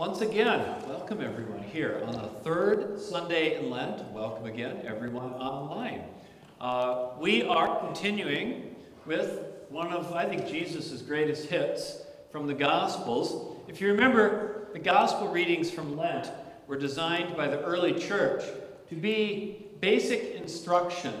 Once 0.00 0.22
again, 0.22 0.82
welcome 0.88 1.20
everyone 1.20 1.62
here 1.62 2.02
on 2.06 2.14
the 2.14 2.28
third 2.42 2.98
Sunday 2.98 3.58
in 3.58 3.68
Lent. 3.68 4.02
Welcome 4.12 4.46
again, 4.46 4.80
everyone 4.86 5.34
online. 5.34 6.04
Uh, 6.58 7.08
we 7.18 7.42
are 7.42 7.78
continuing 7.80 8.76
with 9.04 9.44
one 9.68 9.92
of, 9.92 10.10
I 10.14 10.24
think, 10.24 10.46
Jesus' 10.46 11.02
greatest 11.02 11.50
hits 11.50 11.98
from 12.32 12.46
the 12.46 12.54
Gospels. 12.54 13.58
If 13.68 13.82
you 13.82 13.88
remember, 13.88 14.68
the 14.72 14.78
Gospel 14.78 15.28
readings 15.28 15.70
from 15.70 15.98
Lent 15.98 16.30
were 16.66 16.78
designed 16.78 17.36
by 17.36 17.48
the 17.48 17.60
early 17.60 17.92
church 17.92 18.42
to 18.88 18.94
be 18.94 19.66
basic 19.80 20.34
instruction 20.34 21.12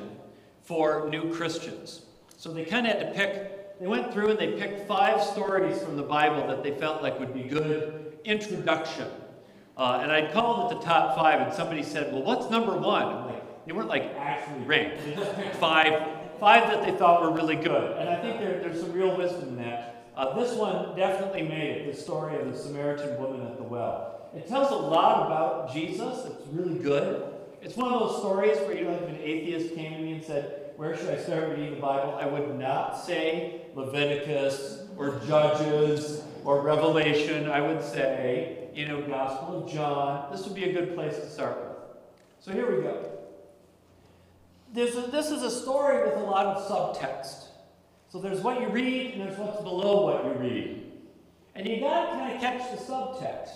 for 0.62 1.06
new 1.10 1.34
Christians. 1.34 2.06
So 2.38 2.50
they 2.50 2.64
kind 2.64 2.86
of 2.86 2.94
had 2.94 3.08
to 3.08 3.12
pick, 3.12 3.78
they 3.78 3.86
went 3.86 4.10
through 4.10 4.30
and 4.30 4.38
they 4.38 4.52
picked 4.52 4.88
five 4.88 5.22
stories 5.22 5.82
from 5.82 5.98
the 5.98 6.02
Bible 6.02 6.46
that 6.46 6.62
they 6.62 6.72
felt 6.72 7.02
like 7.02 7.20
would 7.20 7.34
be 7.34 7.42
good 7.42 8.09
introduction. 8.24 9.08
Uh, 9.76 10.00
and 10.02 10.12
I'd 10.12 10.32
called 10.32 10.70
it 10.70 10.78
the 10.78 10.84
top 10.84 11.16
five, 11.16 11.40
and 11.40 11.52
somebody 11.54 11.82
said, 11.82 12.12
Well, 12.12 12.22
what's 12.22 12.50
number 12.50 12.76
one? 12.76 13.26
Like, 13.26 13.66
they 13.66 13.72
weren't 13.72 13.88
like 13.88 14.14
actually 14.16 14.64
ranked. 14.64 15.04
They 15.04 15.14
just 15.14 15.34
picked 15.36 15.56
five, 15.56 16.06
five 16.38 16.68
that 16.70 16.84
they 16.84 16.96
thought 16.96 17.22
were 17.22 17.30
really 17.30 17.56
good. 17.56 17.96
And 17.96 18.08
I 18.08 18.20
think 18.20 18.40
there, 18.40 18.60
there's 18.60 18.80
some 18.80 18.92
real 18.92 19.16
wisdom 19.16 19.48
in 19.48 19.56
that. 19.58 20.12
Uh, 20.16 20.34
this 20.38 20.54
one 20.54 20.96
definitely 20.96 21.42
made 21.42 21.70
it, 21.70 21.94
the 21.94 21.98
story 21.98 22.38
of 22.38 22.50
the 22.50 22.58
Samaritan 22.58 23.20
woman 23.20 23.46
at 23.46 23.56
the 23.56 23.62
well. 23.62 24.28
It 24.34 24.46
tells 24.48 24.70
a 24.70 24.74
lot 24.74 25.26
about 25.26 25.72
Jesus. 25.72 26.26
It's 26.26 26.48
really 26.52 26.78
good. 26.78 27.32
It's 27.62 27.76
one 27.76 27.92
of 27.92 28.00
those 28.00 28.18
stories 28.18 28.58
where, 28.58 28.76
you 28.76 28.84
know, 28.84 28.94
if 28.94 29.08
an 29.08 29.16
atheist 29.16 29.74
came 29.74 29.94
to 29.94 29.98
me 29.98 30.12
and 30.12 30.24
said, 30.24 30.72
Where 30.76 30.96
should 30.96 31.08
I 31.08 31.18
start 31.18 31.48
reading 31.50 31.74
the 31.74 31.80
Bible? 31.80 32.18
I 32.20 32.26
would 32.26 32.58
not 32.58 32.98
say 32.98 33.62
Leviticus 33.74 34.86
or 34.96 35.20
Judges 35.26 36.22
or 36.44 36.60
Revelation. 36.60 37.50
I 37.50 37.60
would 37.60 37.82
say, 37.82 38.68
you 38.74 38.86
know, 38.86 39.00
Gospel 39.02 39.64
of 39.64 39.72
John. 39.72 40.30
This 40.30 40.44
would 40.46 40.54
be 40.54 40.64
a 40.64 40.72
good 40.72 40.94
place 40.94 41.16
to 41.16 41.28
start 41.28 41.56
with. 41.60 41.76
So 42.40 42.52
here 42.52 42.74
we 42.74 42.82
go. 42.82 43.10
A, 44.72 45.10
this 45.10 45.30
is 45.30 45.42
a 45.42 45.50
story 45.50 46.04
with 46.04 46.16
a 46.16 46.22
lot 46.22 46.46
of 46.46 46.68
subtext. 46.70 47.46
So 48.08 48.18
there's 48.18 48.40
what 48.40 48.60
you 48.60 48.68
read 48.68 49.12
and 49.12 49.22
there's 49.22 49.38
what's 49.38 49.62
below 49.62 50.04
what 50.04 50.24
you 50.24 50.32
read. 50.32 50.92
And 51.54 51.66
you 51.66 51.80
got 51.80 52.06
to 52.06 52.12
kind 52.12 52.34
of 52.34 52.40
catch 52.40 52.70
the 52.70 52.82
subtext. 52.82 53.50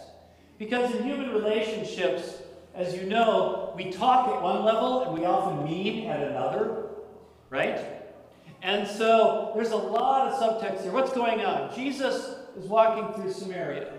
Because 0.58 0.94
in 0.94 1.02
human 1.04 1.30
relationships, 1.30 2.42
as 2.74 2.94
you 2.94 3.04
know, 3.04 3.72
we 3.76 3.90
talk 3.90 4.28
at 4.28 4.42
one 4.42 4.64
level 4.64 5.04
and 5.04 5.18
we 5.18 5.24
often 5.24 5.64
mean 5.64 6.08
at 6.08 6.22
another, 6.22 6.86
right? 7.50 7.80
And 8.62 8.86
so 8.86 9.52
there's 9.54 9.70
a 9.70 9.76
lot 9.76 10.28
of 10.28 10.40
subtext 10.40 10.82
here. 10.82 10.92
What's 10.92 11.12
going 11.12 11.40
on? 11.40 11.74
Jesus 11.74 12.34
is 12.56 12.66
walking 12.66 13.14
through 13.14 13.32
Samaria. 13.32 13.92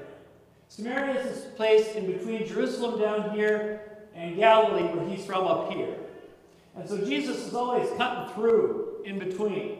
Samaria 0.67 1.21
is 1.21 1.27
this 1.27 1.45
place 1.55 1.95
in 1.95 2.05
between 2.05 2.47
Jerusalem 2.47 2.99
down 2.99 3.31
here 3.31 3.81
and 4.15 4.35
Galilee 4.35 4.83
where 4.95 5.07
he's 5.07 5.25
from 5.25 5.45
up 5.45 5.71
here. 5.71 5.95
And 6.75 6.87
so 6.87 6.97
Jesus 6.97 7.37
is 7.45 7.53
always 7.53 7.89
cutting 7.97 8.33
through 8.33 9.03
in 9.05 9.19
between. 9.19 9.79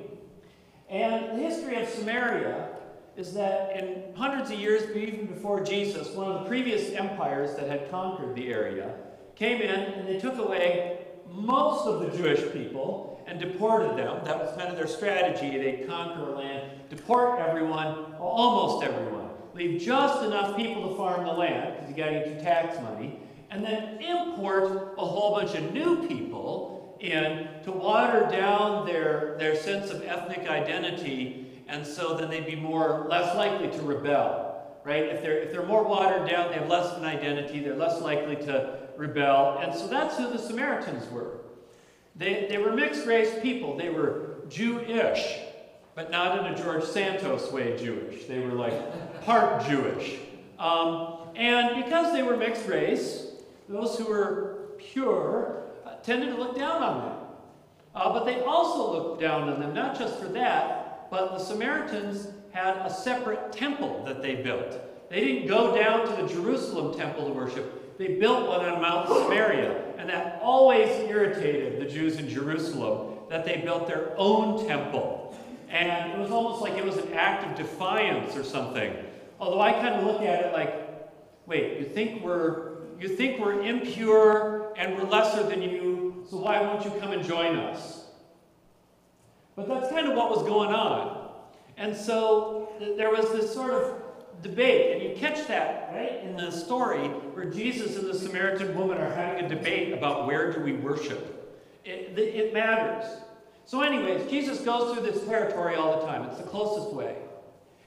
And 0.89 1.37
the 1.37 1.43
history 1.43 1.81
of 1.81 1.89
Samaria 1.89 2.69
is 3.17 3.33
that 3.33 3.75
in 3.77 4.15
hundreds 4.15 4.51
of 4.51 4.59
years, 4.59 4.95
even 4.95 5.25
before 5.25 5.63
Jesus, 5.63 6.09
one 6.09 6.31
of 6.31 6.43
the 6.43 6.49
previous 6.49 6.91
empires 6.91 7.55
that 7.55 7.69
had 7.69 7.89
conquered 7.89 8.35
the 8.35 8.49
area 8.49 8.93
came 9.35 9.61
in 9.61 9.69
and 9.69 10.07
they 10.07 10.19
took 10.19 10.37
away 10.37 10.99
most 11.31 11.87
of 11.87 11.99
the 12.01 12.17
Jewish 12.17 12.41
people 12.53 13.23
and 13.27 13.39
deported 13.39 13.97
them. 13.97 14.23
That 14.25 14.39
was 14.39 14.55
kind 14.55 14.69
of 14.69 14.75
their 14.75 14.87
strategy. 14.87 15.57
They'd 15.57 15.87
conquer 15.87 16.33
a 16.33 16.37
land, 16.37 16.74
deport 16.89 17.39
everyone, 17.39 18.15
almost 18.19 18.83
everyone, 18.83 19.29
leave 19.53 19.81
just 19.81 20.23
enough 20.23 20.55
people 20.55 20.89
to 20.89 20.95
farm 20.95 21.25
the 21.25 21.31
land, 21.31 21.75
because 21.75 21.89
you 21.89 21.95
got 21.95 22.11
to 22.11 22.19
get 22.19 22.27
your 22.27 22.39
tax 22.39 22.79
money, 22.81 23.19
and 23.51 23.63
then 23.63 24.01
import 24.01 24.95
a 24.97 25.05
whole 25.05 25.35
bunch 25.35 25.55
of 25.55 25.71
new 25.71 26.07
people 26.07 26.97
in 26.99 27.47
to 27.63 27.71
water 27.71 28.27
down 28.31 28.85
their, 28.85 29.35
their 29.37 29.55
sense 29.55 29.91
of 29.91 30.03
ethnic 30.03 30.49
identity, 30.49 31.63
and 31.67 31.85
so 31.85 32.15
then 32.15 32.29
they'd 32.29 32.45
be 32.45 32.55
more 32.55 33.07
less 33.09 33.35
likely 33.35 33.69
to 33.69 33.81
rebel. 33.81 34.51
Right? 34.83 35.05
If 35.05 35.23
they're 35.23 35.39
if 35.39 35.51
they're 35.51 35.65
more 35.65 35.83
watered 35.83 36.29
down, 36.29 36.51
they 36.51 36.59
have 36.59 36.69
less 36.69 36.91
of 36.91 36.99
an 36.99 37.05
identity, 37.05 37.59
they're 37.59 37.75
less 37.75 38.01
likely 38.01 38.35
to 38.45 38.77
rebel. 38.97 39.57
And 39.59 39.73
so 39.73 39.87
that's 39.87 40.15
who 40.15 40.29
the 40.29 40.37
Samaritans 40.37 41.11
were. 41.11 41.39
They, 42.15 42.45
they 42.47 42.59
were 42.59 42.71
mixed 42.71 43.07
race 43.07 43.33
people. 43.41 43.75
They 43.75 43.89
were 43.89 44.35
Jewish, 44.47 45.39
but 45.95 46.11
not 46.11 46.37
in 46.39 46.53
a 46.53 46.57
George 46.61 46.83
Santos 46.83 47.51
way 47.51 47.77
Jewish. 47.77 48.25
They 48.25 48.39
were 48.39 48.51
like 48.51 49.23
part 49.23 49.65
Jewish. 49.65 50.19
Um, 50.59 51.17
and 51.35 51.83
because 51.83 52.13
they 52.13 52.21
were 52.21 52.37
mixed 52.37 52.67
race, 52.67 53.27
those 53.67 53.97
who 53.97 54.05
were 54.05 54.71
pure 54.77 55.63
uh, 55.85 55.95
tended 56.03 56.35
to 56.35 56.35
look 56.35 56.55
down 56.55 56.83
on 56.83 57.01
them. 57.01 57.17
Uh, 57.95 58.11
but 58.11 58.25
they 58.25 58.41
also 58.41 58.91
looked 58.91 59.21
down 59.21 59.49
on 59.49 59.59
them, 59.59 59.73
not 59.73 59.97
just 59.97 60.19
for 60.19 60.27
that, 60.27 61.09
but 61.09 61.31
the 61.31 61.39
Samaritans 61.39 62.27
had 62.51 62.75
a 62.85 62.93
separate 62.93 63.53
temple 63.53 64.03
that 64.05 64.21
they 64.21 64.35
built. 64.35 65.09
They 65.09 65.21
didn't 65.21 65.47
go 65.47 65.75
down 65.75 66.05
to 66.07 66.21
the 66.21 66.27
Jerusalem 66.27 66.97
temple 66.97 67.27
to 67.27 67.33
worship. 67.33 67.97
They 67.97 68.15
built 68.15 68.47
one 68.47 68.65
on 68.65 68.81
Mount 68.81 69.07
Samaria. 69.07 69.93
And 69.97 70.09
that 70.09 70.39
always 70.41 70.89
irritated 71.09 71.79
the 71.79 71.91
Jews 71.91 72.17
in 72.17 72.27
Jerusalem 72.27 73.17
that 73.29 73.45
they 73.45 73.57
built 73.57 73.87
their 73.87 74.13
own 74.17 74.67
temple. 74.67 75.37
And 75.69 76.11
it 76.11 76.17
was 76.19 76.31
almost 76.31 76.61
like 76.61 76.73
it 76.73 76.85
was 76.85 76.97
an 76.97 77.13
act 77.13 77.45
of 77.49 77.57
defiance 77.57 78.35
or 78.35 78.43
something. 78.43 78.93
Although 79.39 79.61
I 79.61 79.73
kind 79.73 79.95
of 79.95 80.03
look 80.05 80.21
at 80.21 80.45
it 80.45 80.53
like, 80.53 80.73
wait, 81.45 81.79
you 81.79 81.85
think 81.85 82.23
we're 82.23 82.75
you 82.99 83.09
think 83.09 83.39
we're 83.39 83.61
impure 83.61 84.73
and 84.77 84.95
we're 84.95 85.03
lesser 85.03 85.43
than 85.43 85.61
you, 85.61 86.25
so 86.29 86.37
why 86.37 86.61
won't 86.61 86.85
you 86.85 86.91
come 86.99 87.11
and 87.11 87.23
join 87.25 87.57
us? 87.57 88.05
But 89.55 89.67
that's 89.67 89.89
kind 89.89 90.07
of 90.07 90.15
what 90.15 90.29
was 90.29 90.43
going 90.47 90.69
on. 90.69 91.29
And 91.77 91.95
so 91.95 92.69
th- 92.79 92.97
there 92.97 93.11
was 93.11 93.29
this 93.31 93.53
sort 93.53 93.71
of 93.71 94.01
debate, 94.41 94.93
and 94.93 95.03
you 95.03 95.15
catch 95.15 95.47
that, 95.47 95.91
right, 95.93 96.23
in 96.23 96.37
the 96.37 96.51
story 96.51 97.07
where 97.07 97.45
Jesus 97.45 97.97
and 97.97 98.07
the 98.07 98.13
Samaritan 98.13 98.77
woman 98.77 98.97
are 98.97 99.13
having 99.13 99.45
a 99.45 99.49
debate 99.49 99.93
about 99.93 100.27
where 100.27 100.53
do 100.53 100.61
we 100.61 100.73
worship. 100.73 101.57
It, 101.83 102.17
it 102.17 102.53
matters. 102.53 103.05
So, 103.65 103.81
anyways, 103.81 104.29
Jesus 104.29 104.59
goes 104.59 104.93
through 104.93 105.09
this 105.09 105.25
territory 105.25 105.75
all 105.75 105.99
the 105.99 106.05
time. 106.05 106.23
It's 106.29 106.37
the 106.37 106.43
closest 106.43 106.93
way. 106.93 107.15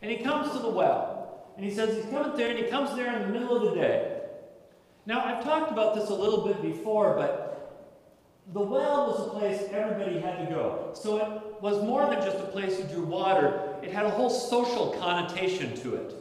And 0.02 0.10
he 0.10 0.18
comes 0.18 0.50
to 0.52 0.58
the 0.58 0.68
well. 0.68 1.44
And 1.56 1.64
he 1.64 1.72
says 1.72 1.96
he's 1.96 2.06
coming 2.06 2.36
there, 2.36 2.50
and 2.50 2.58
he 2.58 2.64
comes 2.66 2.96
there 2.96 3.14
in 3.16 3.22
the 3.22 3.28
middle 3.28 3.56
of 3.56 3.74
the 3.74 3.80
day. 3.80 4.22
Now, 5.06 5.24
I've 5.24 5.42
talked 5.42 5.72
about 5.72 5.94
this 5.94 6.10
a 6.10 6.14
little 6.14 6.46
bit 6.46 6.60
before, 6.62 7.14
but 7.14 7.48
the 8.52 8.60
well 8.60 9.08
was 9.08 9.26
a 9.26 9.30
place 9.30 9.68
everybody 9.70 10.20
had 10.20 10.46
to 10.46 10.54
go. 10.54 10.90
So 10.94 11.18
it 11.18 11.62
was 11.62 11.82
more 11.82 12.06
than 12.06 12.22
just 12.22 12.38
a 12.38 12.46
place 12.46 12.78
you 12.78 12.84
drew 12.84 13.04
water, 13.04 13.74
it 13.82 13.92
had 13.92 14.06
a 14.06 14.10
whole 14.10 14.30
social 14.30 14.92
connotation 15.00 15.76
to 15.76 15.94
it. 15.96 16.14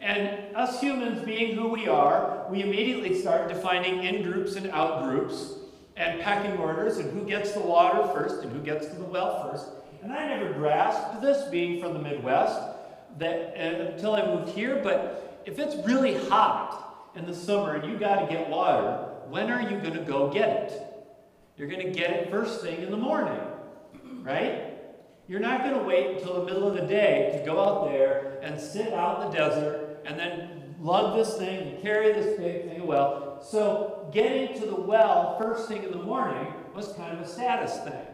And 0.00 0.54
us 0.54 0.80
humans, 0.80 1.24
being 1.24 1.56
who 1.56 1.68
we 1.68 1.88
are, 1.88 2.46
we 2.48 2.62
immediately 2.62 3.20
start 3.20 3.48
defining 3.48 4.04
in 4.04 4.22
groups 4.22 4.54
and 4.54 4.70
out 4.70 5.02
groups 5.02 5.54
and 5.98 6.20
pecking 6.20 6.56
orders 6.58 6.98
and 6.98 7.12
who 7.12 7.26
gets 7.26 7.52
the 7.52 7.60
water 7.60 8.06
first 8.14 8.42
and 8.42 8.52
who 8.52 8.60
gets 8.60 8.86
to 8.86 8.94
the 8.94 9.04
well 9.04 9.50
first. 9.50 9.66
And 10.02 10.12
I 10.12 10.28
never 10.28 10.52
grasped 10.52 11.20
this, 11.20 11.48
being 11.50 11.82
from 11.82 11.92
the 11.92 11.98
Midwest, 11.98 12.60
that 13.18 13.54
uh, 13.56 13.90
until 13.92 14.14
I 14.14 14.24
moved 14.24 14.50
here. 14.50 14.80
But 14.82 15.42
if 15.44 15.58
it's 15.58 15.74
really 15.86 16.16
hot 16.28 17.10
in 17.16 17.26
the 17.26 17.34
summer 17.34 17.74
and 17.74 17.92
you 17.92 17.98
got 17.98 18.20
to 18.20 18.32
get 18.32 18.48
water, 18.48 19.08
when 19.28 19.50
are 19.50 19.60
you 19.60 19.78
going 19.78 19.94
to 19.94 20.04
go 20.04 20.30
get 20.30 20.48
it? 20.48 20.82
You're 21.56 21.68
going 21.68 21.84
to 21.84 21.90
get 21.90 22.10
it 22.10 22.30
first 22.30 22.62
thing 22.62 22.80
in 22.80 22.92
the 22.92 22.96
morning, 22.96 23.40
right? 24.22 24.74
You're 25.26 25.40
not 25.40 25.64
going 25.64 25.74
to 25.74 25.82
wait 25.82 26.16
until 26.18 26.34
the 26.34 26.46
middle 26.46 26.68
of 26.68 26.74
the 26.74 26.86
day 26.86 27.36
to 27.36 27.44
go 27.44 27.60
out 27.60 27.90
there 27.90 28.38
and 28.40 28.58
sit 28.58 28.92
out 28.94 29.20
in 29.20 29.30
the 29.30 29.36
desert 29.36 29.98
and 30.06 30.16
then 30.16 30.76
lug 30.80 31.16
this 31.16 31.36
thing 31.36 31.68
and 31.68 31.82
carry 31.82 32.12
this 32.12 32.38
big 32.38 32.70
thing 32.70 32.86
well. 32.86 33.27
So 33.42 34.08
getting 34.12 34.58
to 34.60 34.66
the 34.66 34.80
well 34.80 35.38
first 35.38 35.68
thing 35.68 35.82
in 35.82 35.90
the 35.90 36.02
morning 36.02 36.52
was 36.74 36.92
kind 36.92 37.18
of 37.18 37.20
a 37.24 37.28
status 37.28 37.78
thing. 37.78 38.06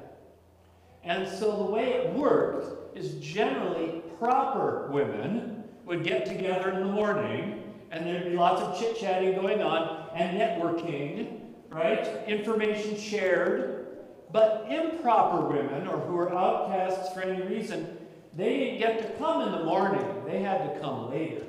And 1.02 1.28
so 1.28 1.56
the 1.56 1.70
way 1.70 1.92
it 1.92 2.14
worked 2.14 2.96
is 2.96 3.14
generally 3.14 4.02
proper 4.18 4.88
women 4.90 5.64
would 5.84 6.02
get 6.02 6.24
together 6.24 6.70
in 6.70 6.80
the 6.80 6.92
morning 6.92 7.64
and 7.90 8.06
there'd 8.06 8.24
be 8.24 8.36
lots 8.36 8.60
of 8.60 8.78
chit-chatting 8.78 9.34
going 9.34 9.62
on 9.62 10.08
and 10.16 10.38
networking, 10.38 11.40
right? 11.68 12.26
Information 12.26 12.96
shared. 12.96 13.86
But 14.32 14.66
improper 14.68 15.46
women, 15.46 15.86
or 15.86 15.98
who 16.00 16.14
were 16.14 16.34
outcasts 16.34 17.14
for 17.14 17.22
any 17.22 17.40
reason, 17.46 17.96
they 18.32 18.56
didn't 18.56 18.78
get 18.80 18.98
to 19.02 19.18
come 19.18 19.42
in 19.42 19.52
the 19.52 19.64
morning. 19.64 20.04
They 20.26 20.40
had 20.40 20.74
to 20.74 20.80
come 20.80 21.08
later. 21.08 21.44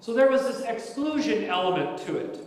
So 0.00 0.14
there 0.14 0.30
was 0.30 0.42
this 0.42 0.62
exclusion 0.62 1.44
element 1.44 1.98
to 2.06 2.16
it. 2.16 2.40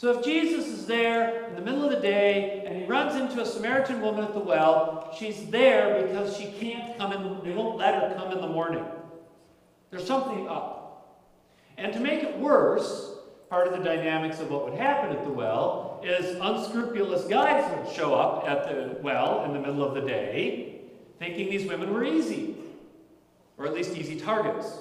So 0.00 0.18
if 0.18 0.24
Jesus 0.24 0.66
is 0.66 0.86
there 0.86 1.44
in 1.48 1.56
the 1.56 1.60
middle 1.60 1.84
of 1.84 1.90
the 1.90 2.00
day 2.00 2.64
and 2.64 2.74
he 2.74 2.86
runs 2.86 3.20
into 3.20 3.42
a 3.42 3.44
Samaritan 3.44 4.00
woman 4.00 4.24
at 4.24 4.32
the 4.32 4.40
well, 4.40 5.14
she's 5.14 5.44
there 5.50 6.06
because 6.06 6.34
she 6.38 6.52
can't 6.52 6.96
come 6.96 7.12
in, 7.12 7.44
they 7.44 7.52
won't 7.52 7.76
let 7.76 7.96
her 7.96 8.14
come 8.16 8.32
in 8.32 8.40
the 8.40 8.46
morning. 8.46 8.82
There's 9.90 10.06
something 10.06 10.48
up. 10.48 11.28
And 11.76 11.92
to 11.92 12.00
make 12.00 12.22
it 12.22 12.38
worse, 12.38 13.12
part 13.50 13.66
of 13.66 13.74
the 13.74 13.84
dynamics 13.84 14.40
of 14.40 14.50
what 14.50 14.70
would 14.70 14.80
happen 14.80 15.14
at 15.14 15.22
the 15.22 15.30
well 15.30 16.00
is 16.02 16.34
unscrupulous 16.40 17.24
guys 17.24 17.70
would 17.76 17.94
show 17.94 18.14
up 18.14 18.48
at 18.48 18.70
the 18.70 18.96
well 19.02 19.44
in 19.44 19.52
the 19.52 19.60
middle 19.60 19.82
of 19.82 19.92
the 19.92 20.00
day 20.00 20.80
thinking 21.18 21.50
these 21.50 21.68
women 21.68 21.92
were 21.92 22.04
easy, 22.04 22.56
or 23.58 23.66
at 23.66 23.74
least 23.74 23.94
easy 23.94 24.18
targets. 24.18 24.78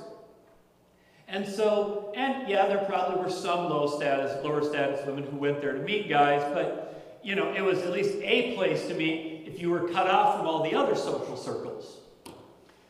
And 1.32 1.48
so, 1.48 2.12
and 2.16 2.50
yeah, 2.50 2.66
there 2.66 2.80
probably 2.80 3.24
were 3.24 3.30
some 3.30 3.70
low 3.70 3.88
status, 3.88 4.44
lower 4.44 4.64
status 4.64 5.06
women 5.06 5.24
who 5.24 5.38
went 5.38 5.62
there 5.62 5.74
to 5.74 5.80
meet 5.80 6.10
guys, 6.10 6.42
but 6.54 7.20
you 7.24 7.36
know, 7.36 7.54
it 7.54 7.62
was 7.62 7.80
at 7.80 7.92
least 7.92 8.16
a 8.24 8.56
place 8.56 8.88
to 8.88 8.96
meet 8.96 9.44
if 9.46 9.62
you 9.62 9.70
were 9.70 9.88
cut 9.90 10.08
off 10.08 10.38
from 10.38 10.48
all 10.48 10.64
the 10.64 10.74
other 10.74 10.96
social 10.96 11.38
circles. 11.38 11.98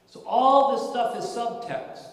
So 0.08 0.24
all 0.26 0.72
this 0.72 0.90
stuff 0.90 1.18
is 1.18 1.26
subtext. 1.26 2.06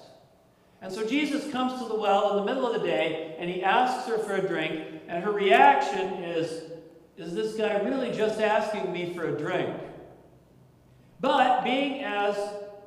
And 0.83 0.93
so 0.93 1.07
Jesus 1.07 1.51
comes 1.53 1.81
to 1.81 1.89
the 1.89 1.95
well 1.95 2.31
in 2.31 2.45
the 2.45 2.53
middle 2.53 2.67
of 2.67 2.81
the 2.81 2.87
day 2.87 3.37
and 3.39 3.49
he 3.49 3.63
asks 3.63 4.09
her 4.09 4.19
for 4.19 4.35
a 4.35 4.43
drink, 4.43 4.85
and 5.09 5.23
her 5.23 5.31
reaction 5.31 6.25
is, 6.25 6.71
Is 7.17 7.35
this 7.35 7.55
guy 7.55 7.81
really 7.83 8.13
just 8.13 8.41
asking 8.41 8.93
me 8.93 9.15
for 9.15 9.29
a 9.29 9.39
drink? 9.39 9.75
But 11.21 11.63
being 11.63 12.03
as 12.03 12.37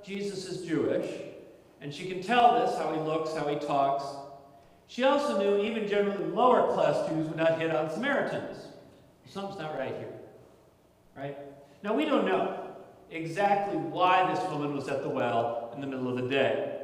Jesus 0.03 0.45
is 0.45 0.67
Jewish, 0.67 1.09
and 1.81 1.93
she 1.93 2.05
can 2.05 2.21
tell 2.21 2.59
this, 2.59 2.77
how 2.77 2.93
he 2.93 2.99
looks, 2.99 3.33
how 3.33 3.47
he 3.47 3.55
talks, 3.55 4.05
she 4.87 5.03
also 5.03 5.39
knew 5.39 5.63
even 5.63 5.87
generally 5.87 6.25
lower 6.25 6.73
class 6.73 7.07
Jews 7.07 7.27
would 7.27 7.37
not 7.37 7.59
hit 7.59 7.73
on 7.73 7.91
Samaritans. 7.91 8.57
Something's 9.27 9.59
not 9.59 9.77
right 9.77 9.95
here. 9.95 10.13
Right? 11.15 11.37
Now 11.83 11.93
we 11.93 12.05
don't 12.05 12.25
know 12.25 12.71
exactly 13.11 13.77
why 13.77 14.33
this 14.33 14.43
woman 14.49 14.73
was 14.73 14.87
at 14.87 15.03
the 15.03 15.09
well 15.09 15.71
in 15.75 15.81
the 15.81 15.87
middle 15.87 16.09
of 16.09 16.15
the 16.21 16.27
day. 16.27 16.81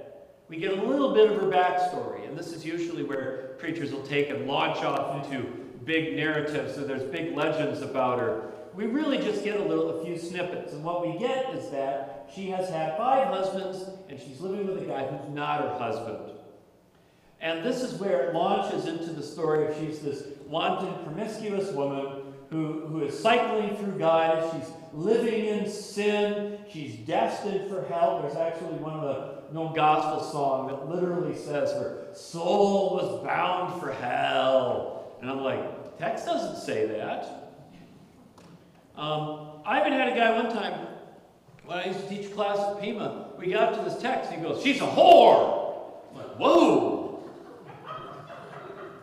We 0.48 0.58
get 0.58 0.78
a 0.78 0.82
little 0.82 1.14
bit 1.16 1.32
of 1.32 1.42
her 1.42 1.48
backstory, 1.48 2.28
and 2.28 2.38
this 2.38 2.54
is 2.54 2.64
usually 2.64 3.04
where 3.04 3.56
preachers 3.58 3.92
will 3.92 4.04
take 4.04 4.30
and 4.30 4.46
launch 4.46 4.78
off 4.84 5.26
into 5.26 5.44
big 5.84 6.16
narratives, 6.16 6.76
so 6.76 6.82
there's 6.82 7.04
big 7.04 7.36
legends 7.36 7.82
about 7.82 8.20
her. 8.20 8.52
We 8.76 8.86
really 8.86 9.18
just 9.18 9.44
get 9.44 9.60
a 9.60 9.64
little, 9.64 10.02
a 10.02 10.06
few 10.06 10.18
snippets, 10.18 10.74
and 10.74 10.84
what 10.84 11.08
we 11.08 11.18
get 11.18 11.56
is 11.56 11.72
that 11.72 12.15
she 12.34 12.50
has 12.50 12.70
had 12.70 12.98
five 12.98 13.28
husbands, 13.28 13.90
and 14.10 14.20
she's 14.20 14.40
living 14.40 14.68
with 14.68 14.82
a 14.82 14.86
guy 14.86 15.06
who's 15.06 15.34
not 15.34 15.62
her 15.62 15.78
husband. 15.78 16.32
And 17.42 17.64
this 17.64 17.82
is 17.82 18.00
where 18.00 18.28
it 18.28 18.34
launches 18.34 18.86
into 18.86 19.12
the 19.12 19.22
story 19.22 19.68
of 19.68 19.78
she's 19.78 20.00
this 20.00 20.24
wanton, 20.48 21.04
promiscuous 21.04 21.72
woman 21.72 22.24
who, 22.50 22.86
who 22.88 23.04
is 23.04 23.18
cycling 23.18 23.76
through 23.78 24.00
guys. 24.00 24.52
She's 24.54 24.74
living 24.94 25.46
in 25.46 25.70
sin. 25.70 26.60
She's 26.72 26.96
destined 26.96 27.70
for 27.70 27.86
hell. 27.86 28.22
There's 28.22 28.36
actually 28.36 28.78
one 28.78 28.94
of 28.94 29.02
the 29.02 29.36
no 29.54 29.70
gospel 29.70 30.28
song 30.32 30.68
that 30.68 30.90
literally 30.90 31.36
says 31.36 31.72
her 31.74 32.08
soul 32.14 32.96
was 32.96 33.24
bound 33.24 33.80
for 33.80 33.92
hell. 33.92 35.16
And 35.22 35.30
I'm 35.30 35.42
like, 35.42 35.98
text 35.98 36.26
doesn't 36.26 36.62
say 36.62 36.88
that. 36.88 37.54
Um, 38.98 39.62
I 39.66 39.82
even 39.82 39.94
had 39.94 40.14
a 40.14 40.16
guy 40.16 40.42
one 40.42 40.52
time 40.52 40.85
when 41.66 41.78
I 41.78 41.86
used 41.86 42.00
to 42.00 42.10
teach 42.10 42.34
class 42.34 42.58
at 42.58 42.82
Pima. 42.82 43.30
We 43.38 43.52
got 43.52 43.74
to 43.76 43.90
this 43.90 44.02
text. 44.02 44.32
He 44.32 44.38
goes, 44.42 44.62
"She's 44.64 44.82
a 44.82 44.86
whore." 44.86 45.66
I'm 46.12 46.18
like, 46.18 46.38
whoa. 46.38 47.30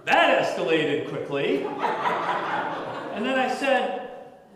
That 0.05 0.43
escalated 0.45 1.09
quickly. 1.09 1.65
And 3.15 3.25
then 3.25 3.39
I 3.39 3.55
said, 3.55 4.11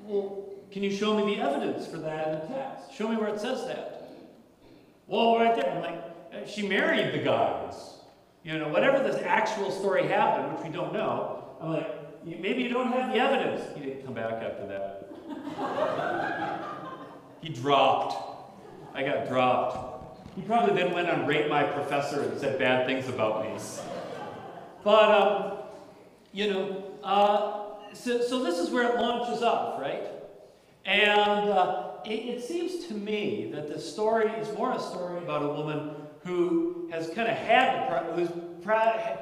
Well, 0.05 0.45
can 0.71 0.83
you 0.83 0.91
show 0.91 1.17
me 1.17 1.37
the 1.37 1.43
evidence 1.43 1.87
for 1.87 1.99
that 1.99 2.29
in 2.29 2.33
the 2.41 2.55
text? 2.55 2.93
Show 2.95 3.09
me 3.09 3.17
where 3.17 3.29
it 3.29 3.41
says 3.41 3.65
that. 3.67 4.11
Well, 5.07 5.39
right 5.39 5.55
there. 5.55 5.71
I'm 5.71 5.83
like, 5.83 6.03
uh, 6.33 6.47
she 6.47 6.67
married 6.67 7.13
the 7.15 7.19
guys. 7.19 8.01
You 8.43 8.59
know, 8.59 8.69
whatever 8.69 8.99
this 9.03 9.23
actual 9.23 9.71
story 9.71 10.07
happened, 10.09 10.57
which 10.57 10.67
we 10.67 10.73
don't 10.73 10.93
know, 10.93 11.57
I'm 11.61 11.73
like, 11.73 12.25
maybe 12.25 12.63
you 12.63 12.69
don't 12.69 12.93
have 12.93 13.13
the 13.13 13.19
evidence. 13.19 13.63
He 13.77 13.85
didn't 13.85 14.05
come 14.05 14.15
back 14.15 14.43
after 14.43 14.67
that. 14.67 15.03
He 17.47 17.53
dropped. 17.53 18.17
I 18.93 19.05
got 19.05 19.29
dropped. 19.29 20.19
He 20.35 20.43
probably 20.43 20.75
then 20.75 20.93
went 20.93 21.09
on 21.09 21.27
Rate 21.27 21.49
My 21.49 21.63
Professor 21.63 22.23
and 22.23 22.41
said 22.41 22.59
bad 22.59 22.87
things 22.87 23.09
about 23.09 23.45
me. 23.45 23.57
But, 24.83 25.11
um, 25.11 25.59
you 26.33 26.51
know, 26.51 26.85
uh, 27.05 27.95
so, 27.95 28.21
so 28.21 28.43
this 28.43 28.59
is 28.59 28.71
where 28.71 28.93
it 28.93 29.01
launches 29.01 29.45
off, 29.45 29.81
right? 29.81 30.03
And 30.85 31.51
uh, 31.51 31.91
it, 32.05 32.11
it, 32.11 32.45
seems 32.45 32.87
to 32.87 32.95
me 32.95 33.51
that 33.55 33.73
the 33.73 33.81
story 33.81 34.29
is 34.41 34.53
more 34.57 34.73
a 34.73 34.81
story 34.81 35.19
about 35.19 35.43
a 35.43 35.49
woman 35.49 35.91
who 36.25 36.89
has 36.91 37.09
kind 37.11 37.29
of 37.29 37.37
had, 37.37 38.13
who's 38.15 38.29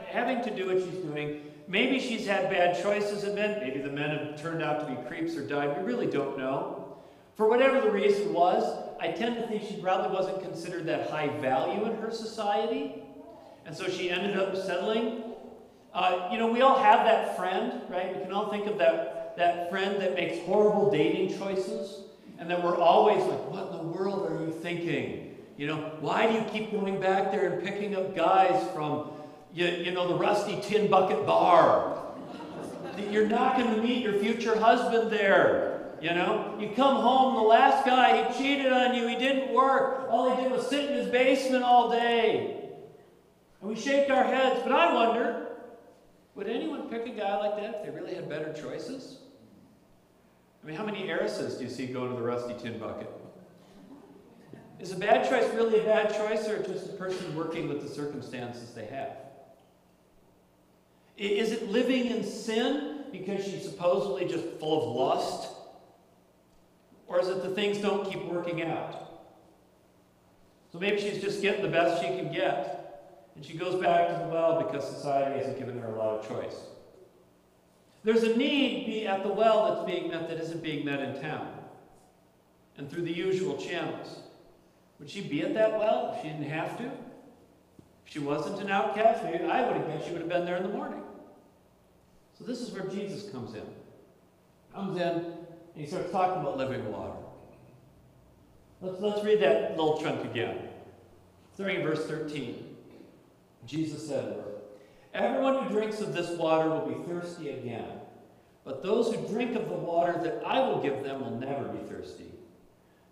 having 0.08 0.42
to 0.42 0.56
do 0.56 0.68
what 0.68 0.78
she's 0.78 1.02
doing. 1.02 1.42
Maybe 1.68 2.00
she's 2.00 2.26
had 2.26 2.48
bad 2.50 2.82
choices 2.82 3.24
of 3.24 3.34
men. 3.34 3.60
Maybe 3.60 3.80
the 3.80 3.90
men 3.90 4.16
have 4.16 4.40
turned 4.40 4.62
out 4.62 4.80
to 4.80 4.94
be 4.94 5.08
creeps 5.08 5.36
or 5.36 5.46
died. 5.46 5.76
We 5.76 5.84
really 5.84 6.06
don't 6.06 6.38
know. 6.38 6.84
For 7.36 7.48
whatever 7.48 7.80
the 7.80 7.90
reason 7.90 8.32
was, 8.32 8.64
I 9.00 9.08
tend 9.08 9.36
to 9.36 9.46
think 9.46 9.62
she 9.62 9.76
probably 9.80 10.16
wasn't 10.16 10.40
considered 10.42 10.86
that 10.86 11.10
high 11.10 11.28
value 11.40 11.84
in 11.84 11.96
her 11.96 12.10
society. 12.10 13.02
And 13.66 13.74
so 13.74 13.88
she 13.88 14.10
ended 14.10 14.36
up 14.36 14.56
settling 14.56 15.24
uh, 15.94 16.28
you 16.32 16.38
know, 16.38 16.48
we 16.48 16.60
all 16.60 16.76
have 16.76 17.04
that 17.06 17.36
friend, 17.36 17.80
right? 17.88 18.16
We 18.16 18.22
can 18.24 18.32
all 18.32 18.50
think 18.50 18.66
of 18.66 18.78
that, 18.78 19.36
that 19.36 19.70
friend 19.70 20.00
that 20.02 20.14
makes 20.14 20.44
horrible 20.44 20.90
dating 20.90 21.38
choices, 21.38 22.00
and 22.40 22.50
that 22.50 22.62
we're 22.62 22.76
always 22.76 23.22
like, 23.22 23.48
what 23.48 23.70
in 23.70 23.76
the 23.78 23.84
world 23.96 24.28
are 24.28 24.44
you 24.44 24.50
thinking? 24.50 25.36
You 25.56 25.68
know, 25.68 25.76
why 26.00 26.26
do 26.26 26.32
you 26.32 26.44
keep 26.50 26.72
going 26.72 27.00
back 27.00 27.30
there 27.30 27.52
and 27.52 27.64
picking 27.64 27.94
up 27.94 28.16
guys 28.16 28.68
from, 28.72 29.10
you, 29.54 29.66
you 29.66 29.92
know, 29.92 30.08
the 30.08 30.16
rusty 30.16 30.60
tin 30.60 30.90
bucket 30.90 31.24
bar? 31.26 32.02
That 32.96 33.12
you're 33.12 33.28
not 33.28 33.56
going 33.56 33.72
to 33.76 33.80
meet 33.80 34.02
your 34.02 34.14
future 34.14 34.58
husband 34.58 35.12
there. 35.12 35.73
You 36.04 36.12
know, 36.12 36.54
you 36.60 36.68
come 36.76 36.96
home, 36.96 37.36
the 37.36 37.40
last 37.40 37.86
guy, 37.86 38.30
he 38.30 38.38
cheated 38.38 38.70
on 38.70 38.94
you, 38.94 39.08
he 39.08 39.16
didn't 39.16 39.54
work. 39.54 40.06
All 40.10 40.36
he 40.36 40.42
did 40.42 40.52
was 40.52 40.68
sit 40.68 40.90
in 40.90 40.98
his 40.98 41.08
basement 41.08 41.64
all 41.64 41.90
day. 41.90 42.72
And 43.62 43.70
we 43.70 43.74
shake 43.74 44.10
our 44.10 44.22
heads, 44.22 44.60
but 44.62 44.70
I 44.70 44.92
wonder, 44.92 45.46
would 46.34 46.46
anyone 46.46 46.90
pick 46.90 47.06
a 47.06 47.08
guy 47.08 47.38
like 47.38 47.56
that 47.56 47.76
if 47.76 47.84
they 47.86 47.90
really 47.90 48.14
had 48.14 48.28
better 48.28 48.52
choices? 48.52 49.16
I 50.62 50.66
mean, 50.66 50.76
how 50.76 50.84
many 50.84 51.08
heiresses 51.08 51.54
do 51.54 51.64
you 51.64 51.70
see 51.70 51.86
go 51.86 52.06
to 52.06 52.14
the 52.14 52.22
rusty 52.22 52.52
tin 52.62 52.78
bucket? 52.78 53.10
Is 54.80 54.92
a 54.92 54.98
bad 54.98 55.26
choice 55.26 55.50
really 55.54 55.80
a 55.80 55.84
bad 55.84 56.14
choice, 56.14 56.46
or 56.50 56.62
just 56.62 56.90
a 56.90 56.92
person 56.92 57.34
working 57.34 57.66
with 57.66 57.80
the 57.80 57.88
circumstances 57.88 58.74
they 58.74 58.84
have? 58.88 59.16
Is 61.16 61.50
it 61.50 61.70
living 61.70 62.08
in 62.08 62.22
sin 62.22 63.04
because 63.10 63.42
she's 63.42 63.64
supposedly 63.64 64.28
just 64.28 64.44
full 64.60 64.82
of 64.82 64.96
lust? 64.96 65.53
Or 67.14 67.20
is 67.20 67.28
it 67.28 67.44
the 67.44 67.50
things 67.50 67.78
don't 67.78 68.10
keep 68.10 68.24
working 68.24 68.62
out? 68.62 69.08
So 70.72 70.80
maybe 70.80 71.00
she's 71.00 71.22
just 71.22 71.40
getting 71.40 71.62
the 71.62 71.68
best 71.68 72.02
she 72.02 72.08
can 72.08 72.32
get. 72.32 73.30
And 73.36 73.44
she 73.44 73.56
goes 73.56 73.80
back 73.80 74.08
to 74.08 74.24
the 74.24 74.28
well 74.30 74.60
because 74.60 74.84
society 74.84 75.38
hasn't 75.38 75.60
given 75.60 75.78
her 75.78 75.86
a 75.86 75.96
lot 75.96 76.18
of 76.18 76.28
choice. 76.28 76.56
There's 78.02 78.24
a 78.24 78.36
need 78.36 79.06
at 79.06 79.22
the 79.22 79.32
well 79.32 79.72
that's 79.72 79.88
being 79.88 80.10
met 80.10 80.28
that 80.28 80.38
isn't 80.40 80.60
being 80.60 80.84
met 80.84 80.98
in 81.00 81.22
town 81.22 81.56
and 82.78 82.90
through 82.90 83.02
the 83.02 83.12
usual 83.12 83.56
channels. 83.58 84.18
Would 84.98 85.08
she 85.08 85.20
be 85.20 85.42
at 85.42 85.54
that 85.54 85.78
well 85.78 86.14
if 86.16 86.22
she 86.22 86.30
didn't 86.30 86.50
have 86.50 86.76
to? 86.78 86.84
If 86.86 88.12
she 88.12 88.18
wasn't 88.18 88.60
an 88.60 88.70
outcast, 88.72 89.22
maybe 89.22 89.44
I 89.44 89.64
would 89.64 89.76
have 89.76 89.86
guessed 89.86 90.06
she 90.06 90.12
would 90.12 90.20
have 90.20 90.30
been 90.30 90.44
there 90.44 90.56
in 90.56 90.64
the 90.64 90.68
morning. 90.68 91.02
So 92.36 92.44
this 92.44 92.60
is 92.60 92.72
where 92.72 92.88
Jesus 92.88 93.30
comes 93.30 93.54
in. 93.54 93.66
Comes 94.74 95.00
in 95.00 95.33
and 95.74 95.84
he 95.84 95.90
starts 95.90 96.10
talking 96.12 96.40
about 96.40 96.56
living 96.56 96.90
water. 96.90 97.12
Let's, 98.80 99.00
let's 99.00 99.24
read 99.24 99.40
that 99.40 99.70
little 99.72 100.00
chunk 100.00 100.24
again. 100.24 100.68
Starting 101.54 101.80
in 101.80 101.82
verse 101.86 102.06
13. 102.06 102.76
Jesus 103.66 104.06
said 104.06 104.44
Everyone 105.14 105.64
who 105.64 105.70
drinks 105.70 106.00
of 106.00 106.12
this 106.12 106.30
water 106.30 106.68
will 106.68 106.86
be 106.86 107.08
thirsty 107.08 107.50
again, 107.50 108.00
but 108.64 108.82
those 108.82 109.14
who 109.14 109.28
drink 109.28 109.54
of 109.54 109.68
the 109.68 109.76
water 109.76 110.18
that 110.22 110.42
I 110.44 110.60
will 110.60 110.82
give 110.82 111.04
them 111.04 111.20
will 111.20 111.38
never 111.38 111.64
be 111.68 111.86
thirsty. 111.88 112.26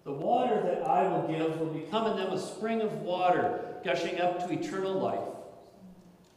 The 0.05 0.13
water 0.13 0.61
that 0.63 0.83
I 0.85 1.07
will 1.07 1.29
give 1.29 1.61
will 1.61 1.73
become 1.73 2.09
in 2.09 2.17
them 2.17 2.33
a 2.33 2.41
spring 2.41 2.81
of 2.81 2.93
water 3.03 3.61
gushing 3.85 4.21
up 4.21 4.41
to 4.41 4.53
eternal 4.53 4.95
life. 4.95 5.21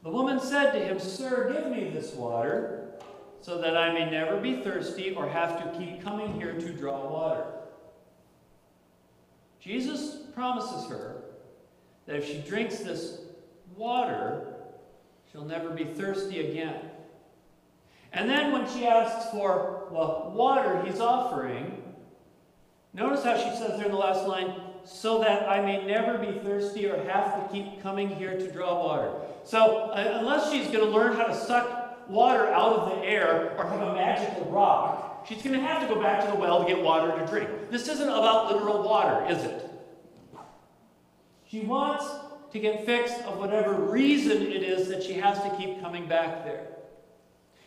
The 0.04 0.12
woman 0.12 0.40
said 0.40 0.72
to 0.74 0.80
him, 0.80 1.00
Sir, 1.00 1.52
give 1.52 1.72
me 1.72 1.90
this 1.90 2.14
water, 2.14 2.92
so 3.46 3.60
that 3.60 3.78
I 3.78 3.94
may 3.94 4.10
never 4.10 4.38
be 4.38 4.64
thirsty 4.64 5.12
or 5.12 5.30
have 5.30 5.62
to 5.62 5.78
keep 5.78 6.02
coming 6.02 6.34
here 6.34 6.54
to 6.54 6.74
draw 6.74 7.08
water. 7.08 7.46
Jesus 9.60 10.24
promises 10.34 10.90
her 10.90 11.22
that 12.08 12.16
if 12.16 12.26
she 12.26 12.40
drinks 12.40 12.80
this 12.80 13.20
water, 13.76 14.56
she'll 15.32 15.46
never 15.46 15.70
be 15.70 15.84
thirsty 15.84 16.50
again. 16.50 16.90
And 18.14 18.28
then 18.28 18.52
when 18.52 18.68
she 18.68 18.88
asks 18.88 19.30
for 19.30 19.90
the 19.92 20.30
water 20.36 20.82
he's 20.84 21.00
offering, 21.00 21.84
notice 22.94 23.24
how 23.24 23.38
she 23.38 23.56
says 23.56 23.78
there 23.78 23.86
in 23.86 23.92
the 23.92 23.98
last 23.98 24.28
line, 24.28 24.60
so 24.86 25.20
that 25.20 25.48
I 25.48 25.62
may 25.62 25.86
never 25.86 26.18
be 26.18 26.40
thirsty 26.40 26.88
or 26.88 26.98
have 27.04 27.36
to 27.36 27.54
keep 27.54 27.84
coming 27.84 28.10
here 28.10 28.40
to 28.40 28.52
draw 28.52 28.84
water. 28.84 29.14
So, 29.44 29.92
uh, 29.92 30.18
unless 30.20 30.52
she's 30.52 30.66
going 30.68 30.80
to 30.80 30.86
learn 30.86 31.16
how 31.16 31.26
to 31.26 31.36
suck 31.36 31.85
water 32.10 32.48
out 32.48 32.74
of 32.74 32.90
the 32.90 33.06
air 33.06 33.56
or 33.58 33.66
have 33.68 33.82
a 33.82 33.94
magical 33.94 34.46
rock, 34.52 35.26
she's 35.28 35.42
going 35.42 35.60
to 35.60 35.66
have 35.66 35.82
to 35.82 35.94
go 35.94 36.02
back 36.02 36.24
to 36.26 36.32
the 36.32 36.36
well 36.36 36.64
to 36.64 36.68
get 36.68 36.84
water 36.84 37.18
to 37.18 37.26
drink. 37.26 37.50
This 37.72 37.88
isn't 37.88 38.08
about 38.08 38.52
literal 38.52 38.84
water, 38.84 39.26
is 39.30 39.44
it? 39.44 39.70
She 41.48 41.62
wants 41.62 42.06
to 42.52 42.60
get 42.60 42.86
fixed 42.86 43.20
of 43.22 43.38
whatever 43.38 43.74
reason 43.74 44.42
it 44.42 44.64
is 44.64 44.88
that 44.90 45.04
she 45.04 45.14
has 45.14 45.42
to 45.44 45.50
keep 45.58 45.82
coming 45.82 46.08
back 46.08 46.46
there. 46.46 46.68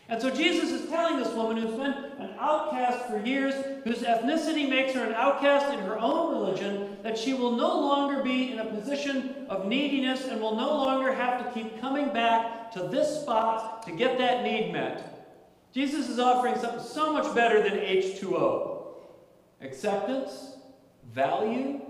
And 0.09 0.19
so 0.19 0.31
Jesus 0.31 0.71
is 0.71 0.89
telling 0.89 1.21
this 1.21 1.31
woman 1.35 1.57
who's 1.57 1.75
been 1.75 1.93
an 2.17 2.31
outcast 2.39 3.07
for 3.07 3.23
years, 3.23 3.53
whose 3.83 3.99
ethnicity 3.99 4.67
makes 4.67 4.93
her 4.93 5.03
an 5.03 5.13
outcast 5.13 5.71
in 5.71 5.79
her 5.81 5.99
own 5.99 6.31
religion, 6.31 6.97
that 7.03 7.15
she 7.15 7.35
will 7.35 7.55
no 7.55 7.79
longer 7.79 8.23
be 8.23 8.51
in 8.51 8.57
a 8.57 8.65
position 8.65 9.45
of 9.49 9.67
neediness 9.67 10.25
and 10.25 10.41
will 10.41 10.55
no 10.55 10.69
longer 10.69 11.13
have 11.13 11.45
to 11.45 11.51
keep 11.51 11.79
coming 11.79 12.11
back 12.11 12.71
to 12.71 12.87
this 12.87 13.21
spot 13.21 13.83
to 13.85 13.91
get 13.91 14.17
that 14.17 14.43
need 14.43 14.73
met. 14.73 15.27
Jesus 15.71 16.09
is 16.09 16.17
offering 16.17 16.57
something 16.57 16.83
so 16.83 17.13
much 17.13 17.33
better 17.35 17.61
than 17.61 17.73
H2O 17.73 18.77
acceptance, 19.61 20.55
value. 21.13 21.81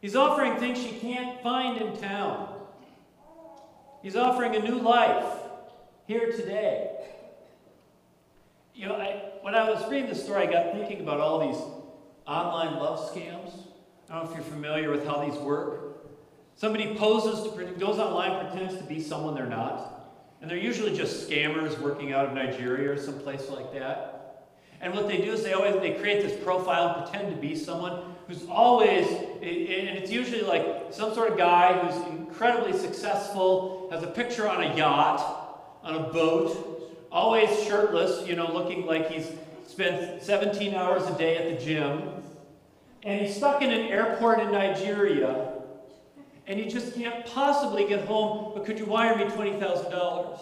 He's 0.00 0.16
offering 0.16 0.56
things 0.56 0.80
she 0.80 0.92
can't 0.92 1.42
find 1.42 1.82
in 1.82 1.96
town. 1.98 2.60
He's 4.02 4.16
offering 4.16 4.56
a 4.56 4.60
new 4.60 4.78
life 4.78 5.39
here 6.10 6.32
today. 6.32 6.90
You 8.74 8.88
know, 8.88 8.96
I, 8.96 9.22
when 9.42 9.54
I 9.54 9.70
was 9.70 9.88
reading 9.88 10.08
the 10.08 10.16
story, 10.16 10.48
I 10.48 10.50
got 10.50 10.72
thinking 10.72 11.02
about 11.02 11.20
all 11.20 11.52
these 11.52 11.62
online 12.26 12.80
love 12.80 12.98
scams. 13.14 13.52
I 14.08 14.14
don't 14.14 14.24
know 14.24 14.30
if 14.30 14.34
you're 14.34 14.44
familiar 14.44 14.90
with 14.90 15.06
how 15.06 15.24
these 15.24 15.38
work. 15.38 16.04
Somebody 16.56 16.96
poses 16.96 17.44
to, 17.44 17.64
goes 17.78 18.00
online, 18.00 18.44
pretends 18.44 18.76
to 18.78 18.82
be 18.82 19.00
someone 19.00 19.36
they're 19.36 19.46
not. 19.46 20.10
And 20.40 20.50
they're 20.50 20.58
usually 20.58 20.96
just 20.96 21.30
scammers 21.30 21.78
working 21.78 22.12
out 22.12 22.26
of 22.26 22.32
Nigeria 22.34 22.90
or 22.90 22.96
someplace 22.96 23.48
like 23.48 23.72
that. 23.74 24.48
And 24.80 24.92
what 24.92 25.06
they 25.06 25.18
do 25.18 25.30
is 25.30 25.44
they 25.44 25.52
always 25.52 25.80
they 25.80 25.92
create 25.92 26.24
this 26.24 26.42
profile 26.42 26.88
and 26.88 27.04
pretend 27.04 27.32
to 27.32 27.40
be 27.40 27.54
someone 27.54 28.16
who's 28.26 28.48
always, 28.48 29.06
and 29.06 29.96
it's 29.96 30.10
usually 30.10 30.42
like 30.42 30.86
some 30.90 31.14
sort 31.14 31.30
of 31.30 31.38
guy 31.38 31.78
who's 31.78 32.04
incredibly 32.08 32.76
successful, 32.76 33.88
has 33.92 34.02
a 34.02 34.08
picture 34.08 34.48
on 34.48 34.64
a 34.64 34.76
yacht, 34.76 35.46
on 35.82 35.94
a 35.94 36.12
boat, 36.12 37.06
always 37.10 37.50
shirtless, 37.64 38.26
you 38.26 38.36
know, 38.36 38.52
looking 38.52 38.86
like 38.86 39.10
he's 39.10 39.30
spent 39.66 40.22
17 40.22 40.74
hours 40.74 41.02
a 41.08 41.16
day 41.16 41.36
at 41.36 41.58
the 41.58 41.64
gym. 41.64 42.02
And 43.02 43.24
he's 43.24 43.36
stuck 43.36 43.62
in 43.62 43.70
an 43.70 43.86
airport 43.88 44.40
in 44.40 44.52
Nigeria. 44.52 45.52
And 46.46 46.58
he 46.58 46.66
just 46.66 46.94
can't 46.94 47.24
possibly 47.26 47.86
get 47.86 48.04
home, 48.04 48.52
but 48.54 48.64
could 48.64 48.78
you 48.78 48.84
wire 48.84 49.16
me 49.16 49.24
$20,000? 49.24 50.40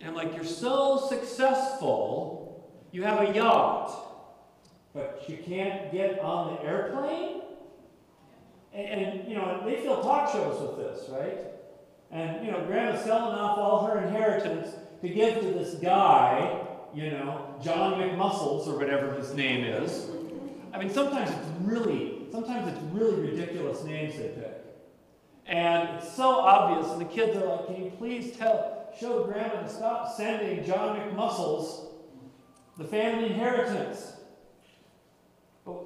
And 0.00 0.08
I'm 0.08 0.14
like, 0.14 0.34
you're 0.34 0.44
so 0.44 1.06
successful, 1.08 2.68
you 2.92 3.02
have 3.02 3.28
a 3.28 3.34
yacht, 3.34 3.92
but 4.94 5.24
you 5.28 5.36
can't 5.36 5.92
get 5.92 6.20
on 6.20 6.54
the 6.54 6.62
airplane? 6.62 7.42
And, 8.72 9.00
and 9.00 9.28
you 9.28 9.34
know, 9.34 9.62
they 9.64 9.76
fill 9.82 10.02
talk 10.02 10.32
shows 10.32 10.60
with 10.60 10.78
this, 10.78 11.08
right? 11.10 11.57
And, 12.10 12.44
you 12.44 12.52
know, 12.52 12.64
grandma's 12.66 13.04
selling 13.04 13.38
off 13.38 13.58
all 13.58 13.86
her 13.86 13.98
inheritance 13.98 14.74
to 15.02 15.08
give 15.08 15.40
to 15.40 15.46
this 15.52 15.74
guy, 15.74 16.66
you 16.94 17.10
know, 17.10 17.54
John 17.62 18.00
McMuscles 18.00 18.66
or 18.66 18.78
whatever 18.78 19.12
his 19.12 19.34
name 19.34 19.64
is. 19.64 20.08
I 20.72 20.78
mean, 20.78 20.90
sometimes 20.90 21.30
it's 21.30 21.48
really, 21.60 22.26
sometimes 22.32 22.68
it's 22.68 22.80
really 22.92 23.30
ridiculous 23.30 23.84
names 23.84 24.16
they 24.16 24.28
pick. 24.28 24.64
And 25.46 25.96
it's 25.96 26.12
so 26.14 26.40
obvious, 26.40 26.90
and 26.92 27.00
the 27.00 27.06
kids 27.06 27.36
are 27.36 27.46
like, 27.46 27.66
can 27.66 27.84
you 27.84 27.90
please 27.98 28.36
tell, 28.36 28.92
show 28.98 29.24
grandma 29.24 29.62
to 29.62 29.68
stop 29.68 30.14
sending 30.14 30.64
John 30.64 30.98
McMuscles 30.98 31.88
the 32.78 32.84
family 32.84 33.26
inheritance. 33.26 34.12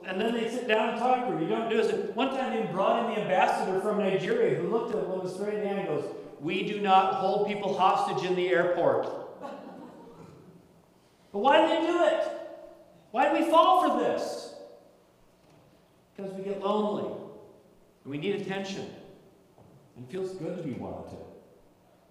And 0.06 0.20
then 0.20 0.34
they 0.34 0.48
sit 0.48 0.68
down 0.68 0.90
and 0.90 0.98
talk 0.98 1.26
to 1.26 1.32
her. 1.32 1.40
You 1.40 1.48
don't 1.48 1.70
do 1.70 1.76
this. 1.76 1.92
One 2.14 2.30
time 2.30 2.54
they 2.54 2.70
brought 2.70 3.04
in 3.04 3.14
the 3.14 3.22
ambassador 3.22 3.80
from 3.80 3.98
Nigeria 3.98 4.56
who 4.56 4.68
looked 4.68 4.94
at 4.94 5.00
the 5.00 5.08
was 5.08 5.34
straight 5.34 5.54
in 5.54 5.60
the 5.60 5.68
eye 5.68 5.78
and 5.78 5.88
goes, 5.88 6.04
we 6.40 6.64
do 6.64 6.80
not 6.80 7.14
hold 7.14 7.46
people 7.46 7.76
hostage 7.76 8.28
in 8.28 8.34
the 8.34 8.48
airport. 8.48 9.06
But 11.32 11.38
why 11.38 11.62
do 11.62 11.68
they 11.68 11.86
do 11.86 12.04
it? 12.04 12.28
Why 13.10 13.28
do 13.28 13.44
we 13.44 13.50
fall 13.50 13.88
for 13.88 14.04
this? 14.04 14.54
Because 16.14 16.32
we 16.32 16.42
get 16.42 16.60
lonely 16.60 17.10
and 18.04 18.10
we 18.10 18.18
need 18.18 18.40
attention. 18.40 18.86
And 19.96 20.06
it 20.06 20.10
feels 20.10 20.32
good 20.32 20.56
to 20.56 20.62
be 20.62 20.72
wanted. 20.72 21.18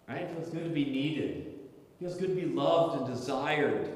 Right? 0.07 0.21
It 0.21 0.33
feels 0.35 0.49
good 0.49 0.63
to 0.63 0.69
be 0.69 0.85
needed. 0.85 1.47
It 1.47 1.99
feels 1.99 2.15
good 2.15 2.29
to 2.29 2.35
be 2.35 2.47
loved 2.47 3.01
and 3.01 3.15
desired. 3.15 3.89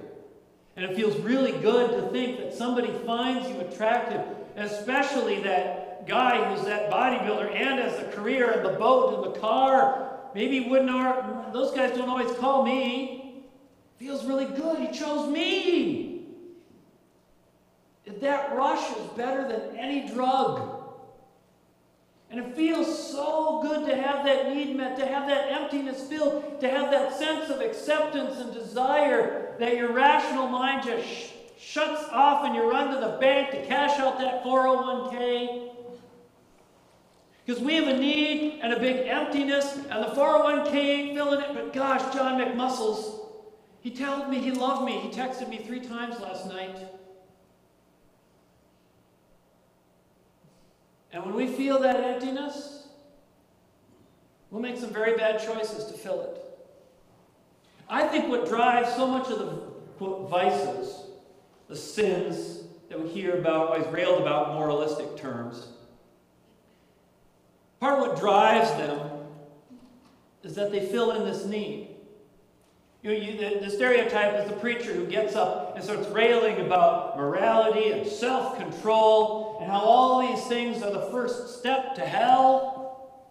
And 0.76 0.86
it 0.86 0.96
feels 0.96 1.16
really 1.18 1.54
good 1.54 1.92
to 1.92 2.10
think 2.10 2.40
that 2.40 2.54
somebody 2.54 2.92
finds 3.06 3.48
you 3.50 3.60
attractive, 3.62 4.22
especially 4.58 5.42
that 5.44 6.06
guy 6.06 6.54
who's 6.54 6.66
that 6.66 6.92
bodybuilder 6.92 7.56
and 7.56 7.80
has 7.80 7.98
the 7.98 8.12
career 8.12 8.52
and 8.52 8.66
the 8.66 8.78
boat 8.78 9.26
and 9.26 9.34
the 9.34 9.40
car 9.40 10.06
Maybe 10.36 10.60
wouldn't 10.70 10.90
our, 10.90 11.50
those 11.54 11.72
guys 11.72 11.96
don't 11.96 12.10
always 12.10 12.38
call 12.38 12.66
me. 12.66 13.46
Feels 13.98 14.26
really 14.26 14.48
good. 14.48 14.80
He 14.80 14.92
chose 14.92 15.32
me. 15.32 16.26
That 18.20 18.54
rush 18.54 18.98
is 18.98 19.08
better 19.16 19.48
than 19.48 19.78
any 19.78 20.10
drug. 20.10 20.82
And 22.30 22.42
it 22.42 22.54
feels 22.54 23.12
so 23.14 23.62
good 23.62 23.88
to 23.88 23.96
have 23.96 24.26
that 24.26 24.54
need 24.54 24.76
met, 24.76 24.98
to 24.98 25.06
have 25.06 25.26
that 25.30 25.50
emptiness 25.54 26.06
filled, 26.06 26.60
to 26.60 26.70
have 26.70 26.92
that 26.92 27.18
sense 27.18 27.50
of 27.50 27.62
acceptance 27.62 28.38
and 28.38 28.54
desire 28.54 29.45
that 29.60 29.76
your 29.76 29.92
rational 29.92 30.48
mind 30.48 30.84
just 30.86 31.08
sh 31.08 31.32
shuts 31.58 32.06
off 32.12 32.46
and 32.46 32.54
you 32.54 32.70
run 32.70 32.94
to 32.94 33.00
the 33.00 33.18
bank 33.18 33.52
to 33.52 33.66
cash 33.66 34.00
out 34.00 34.20
that 34.20 34.44
401k 34.44 35.66
because 37.46 37.62
we 37.62 37.76
have 37.76 37.88
a 37.88 37.98
need 37.98 38.60
and 38.64 38.74
a 38.74 38.80
big 38.80 39.08
emptiness, 39.08 39.76
and 39.76 40.04
the 40.04 40.16
401k 40.16 40.74
ain't 40.74 41.16
filling 41.16 41.42
it. 41.42 41.54
But 41.54 41.74
gosh, 41.74 42.02
John 42.14 42.42
McMuscles, 42.42 43.20
he 43.82 43.92
told 43.92 44.30
me 44.30 44.40
he 44.40 44.52
loved 44.52 44.84
me. 44.84 44.94
He 45.00 45.10
texted 45.10 45.48
me 45.48 45.60
three 45.60 45.80
times 45.80 46.20
last 46.20 46.48
night. 46.48 46.76
And 51.12 51.24
when 51.24 51.36
we 51.36 51.48
feel 51.48 51.80
that 51.80 51.98
emptiness, 51.98 52.88
we'll 54.50 54.62
make 54.62 54.78
some 54.78 54.90
very 54.90 55.16
bad 55.16 55.40
choices 55.40 55.86
to 55.86 55.94
fill 55.94 56.22
it. 56.22 56.55
I 57.90 58.08
think 58.08 58.28
what 58.28 58.48
drives 58.48 58.94
so 58.96 59.08
much 59.08 59.30
of 59.30 59.40
the 59.40 59.46
quote, 59.98 60.30
vices, 60.30 61.04
the 61.68 61.76
sins 61.76 62.64
that 62.90 63.02
we 63.02 63.10
hear 63.10 63.38
about, 63.38 63.70
always 63.70 63.88
railed 63.88 64.22
about 64.22 64.54
moralistic 64.54 65.18
terms, 65.18 65.68
Part 67.86 68.00
of 68.00 68.08
what 68.08 68.20
drives 68.20 68.72
them 68.72 69.12
is 70.44 70.56
that 70.56 70.72
they 70.72 70.86
fill 70.88 71.12
in 71.12 71.24
this 71.24 71.46
need. 71.46 71.90
You 73.04 73.12
know, 73.12 73.18
you, 73.18 73.38
the, 73.38 73.66
the 73.66 73.70
stereotype 73.70 74.42
is 74.42 74.50
the 74.50 74.56
preacher 74.56 74.92
who 74.92 75.06
gets 75.06 75.36
up 75.36 75.76
and 75.76 75.84
starts 75.84 76.08
railing 76.08 76.66
about 76.66 77.16
morality 77.16 77.92
and 77.92 78.08
self 78.08 78.58
control 78.58 79.60
and 79.62 79.70
how 79.70 79.80
all 79.80 80.28
these 80.28 80.44
things 80.48 80.82
are 80.82 80.92
the 80.92 81.12
first 81.12 81.60
step 81.60 81.94
to 81.96 82.02
hell. 82.02 83.22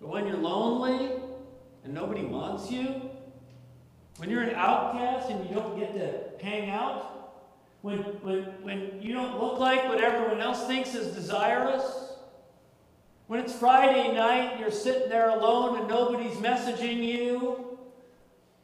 But 0.00 0.08
when 0.08 0.26
you're 0.26 0.38
lonely 0.38 1.10
and 1.86 1.94
nobody 1.94 2.24
wants 2.24 2.70
you, 2.70 3.00
when 4.16 4.28
you're 4.28 4.42
an 4.42 4.54
outcast 4.56 5.30
and 5.30 5.48
you 5.48 5.54
don't 5.54 5.78
get 5.78 5.94
to 5.94 6.44
hang 6.44 6.68
out, 6.68 7.12
when, 7.82 7.98
when, 7.98 8.42
when 8.62 9.00
you 9.00 9.14
don't 9.14 9.40
look 9.40 9.60
like 9.60 9.84
what 9.88 10.00
everyone 10.00 10.40
else 10.40 10.66
thinks 10.66 10.94
is 10.96 11.14
desirous, 11.14 12.12
when 13.28 13.38
it's 13.38 13.54
Friday 13.54 14.12
night 14.12 14.52
and 14.52 14.60
you're 14.60 14.70
sitting 14.72 15.08
there 15.08 15.30
alone 15.30 15.78
and 15.78 15.88
nobody's 15.88 16.36
messaging 16.38 17.04
you, 17.04 17.78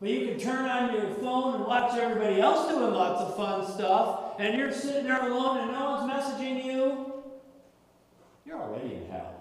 but 0.00 0.10
you 0.10 0.26
can 0.26 0.38
turn 0.40 0.68
on 0.68 0.92
your 0.92 1.14
phone 1.16 1.54
and 1.54 1.64
watch 1.64 1.96
everybody 1.96 2.40
else 2.40 2.68
doing 2.68 2.92
lots 2.92 3.20
of 3.20 3.36
fun 3.36 3.64
stuff, 3.72 4.34
and 4.40 4.58
you're 4.58 4.72
sitting 4.72 5.04
there 5.04 5.24
alone 5.28 5.58
and 5.58 5.70
no 5.70 5.92
one's 5.92 6.12
messaging 6.12 6.64
you, 6.64 7.22
you're 8.44 8.60
already 8.60 8.94
in 8.96 9.08
hell. 9.08 9.32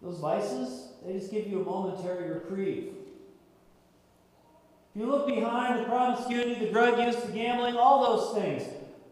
Those 0.00 0.20
vices, 0.20 0.87
they 1.04 1.12
just 1.14 1.30
give 1.30 1.46
you 1.46 1.60
a 1.60 1.64
momentary 1.64 2.30
reprieve. 2.30 2.94
If 4.94 5.00
you 5.02 5.06
look 5.06 5.26
behind 5.26 5.80
the 5.80 5.84
promiscuity, 5.84 6.54
the 6.54 6.70
drug 6.70 6.98
use, 6.98 7.16
the 7.16 7.32
gambling, 7.32 7.76
all 7.76 8.16
those 8.16 8.42
things, 8.42 8.62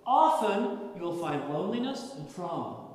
often 0.07 0.91
you 0.97 1.03
will 1.03 1.17
find 1.17 1.49
loneliness 1.49 2.15
and 2.17 2.35
trauma. 2.35 2.87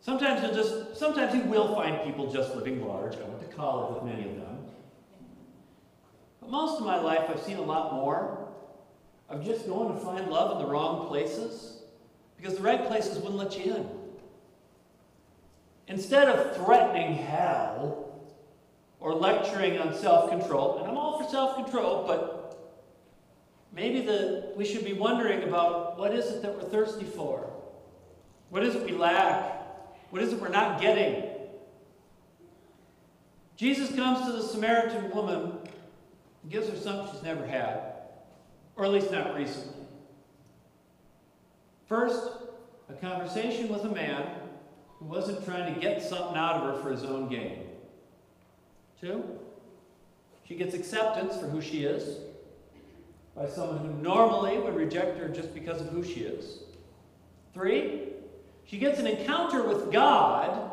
Sometimes 0.00 0.42
you'll 0.42 0.54
just, 0.54 0.96
sometimes 0.96 1.34
you 1.34 1.42
will 1.50 1.74
find 1.74 2.04
people 2.04 2.30
just 2.30 2.54
living 2.54 2.86
large. 2.86 3.16
I 3.16 3.22
went 3.22 3.40
to 3.40 3.56
college 3.56 3.94
with 3.94 4.04
many 4.04 4.28
of 4.28 4.36
them. 4.36 4.58
But 6.40 6.50
most 6.50 6.78
of 6.78 6.86
my 6.86 7.00
life, 7.00 7.28
I've 7.28 7.42
seen 7.42 7.56
a 7.56 7.62
lot 7.62 7.92
more 7.94 8.46
of 9.28 9.44
just 9.44 9.66
going 9.66 9.92
to 9.92 10.00
find 10.04 10.28
love 10.30 10.52
in 10.52 10.64
the 10.64 10.70
wrong 10.70 11.08
places 11.08 11.82
because 12.36 12.56
the 12.56 12.62
right 12.62 12.86
places 12.86 13.18
wouldn't 13.18 13.36
let 13.36 13.58
you 13.58 13.74
in. 13.74 13.88
Instead 15.88 16.28
of 16.28 16.56
threatening 16.56 17.14
hell 17.14 18.20
or 18.98 19.14
lecturing 19.14 19.78
on 19.78 19.94
self 19.94 20.30
control, 20.30 20.78
and 20.78 20.88
I'm 20.88 20.96
all 20.96 21.22
for 21.22 21.30
self 21.30 21.56
control, 21.56 22.04
but 22.06 22.82
maybe 23.72 24.00
the, 24.00 24.52
we 24.56 24.64
should 24.64 24.84
be 24.84 24.94
wondering 24.94 25.44
about 25.44 25.98
what 25.98 26.12
is 26.12 26.26
it 26.26 26.42
that 26.42 26.54
we're 26.54 26.68
thirsty 26.68 27.04
for? 27.04 27.52
What 28.50 28.64
is 28.64 28.74
it 28.74 28.84
we 28.84 28.92
lack? 28.92 29.52
What 30.10 30.22
is 30.22 30.32
it 30.32 30.40
we're 30.40 30.48
not 30.48 30.80
getting? 30.80 31.30
Jesus 33.56 33.94
comes 33.94 34.26
to 34.26 34.32
the 34.32 34.42
Samaritan 34.42 35.10
woman 35.10 35.58
and 36.42 36.52
gives 36.52 36.68
her 36.68 36.76
something 36.76 37.12
she's 37.12 37.22
never 37.22 37.46
had, 37.46 37.80
or 38.76 38.84
at 38.84 38.90
least 38.90 39.10
not 39.10 39.34
recently. 39.34 39.84
First, 41.88 42.28
a 42.88 42.92
conversation 42.94 43.68
with 43.68 43.84
a 43.84 43.88
man 43.88 44.26
who 44.98 45.04
wasn't 45.06 45.44
trying 45.44 45.74
to 45.74 45.80
get 45.80 46.02
something 46.02 46.36
out 46.36 46.56
of 46.56 46.74
her 46.74 46.82
for 46.82 46.90
his 46.90 47.04
own 47.04 47.28
gain. 47.28 47.66
Two, 49.00 49.22
she 50.46 50.54
gets 50.54 50.74
acceptance 50.74 51.36
for 51.36 51.46
who 51.46 51.60
she 51.60 51.84
is 51.84 52.18
by 53.34 53.46
someone 53.46 53.78
who 53.78 53.92
normally 54.02 54.58
would 54.58 54.74
reject 54.74 55.18
her 55.18 55.28
just 55.28 55.52
because 55.52 55.80
of 55.80 55.88
who 55.88 56.02
she 56.02 56.20
is. 56.20 56.60
Three, 57.52 58.08
she 58.64 58.78
gets 58.78 58.98
an 58.98 59.06
encounter 59.06 59.62
with 59.62 59.92
God 59.92 60.70